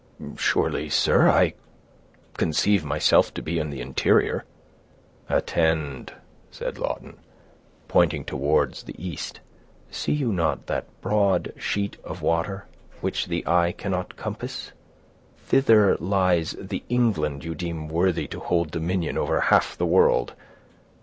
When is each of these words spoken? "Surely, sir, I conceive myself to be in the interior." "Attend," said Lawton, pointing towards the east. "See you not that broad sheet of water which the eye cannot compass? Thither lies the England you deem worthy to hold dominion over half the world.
"Surely, 0.35 0.89
sir, 0.89 1.29
I 1.29 1.53
conceive 2.35 2.83
myself 2.83 3.31
to 3.35 3.41
be 3.43 3.59
in 3.59 3.69
the 3.69 3.81
interior." 3.81 4.45
"Attend," 5.29 6.13
said 6.49 6.79
Lawton, 6.79 7.17
pointing 7.87 8.25
towards 8.25 8.81
the 8.81 8.95
east. 8.97 9.41
"See 9.91 10.13
you 10.13 10.33
not 10.33 10.65
that 10.65 10.87
broad 11.01 11.53
sheet 11.55 11.97
of 12.03 12.23
water 12.23 12.65
which 13.01 13.27
the 13.27 13.45
eye 13.45 13.73
cannot 13.73 14.15
compass? 14.15 14.71
Thither 15.37 15.95
lies 15.99 16.55
the 16.59 16.83
England 16.89 17.43
you 17.43 17.53
deem 17.53 17.87
worthy 17.87 18.25
to 18.29 18.39
hold 18.39 18.71
dominion 18.71 19.19
over 19.19 19.39
half 19.39 19.77
the 19.77 19.85
world. 19.85 20.33